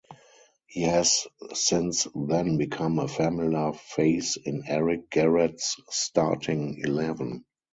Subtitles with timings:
[0.65, 7.45] He has since then become a familiar face in Eric Gerets' starting eleven.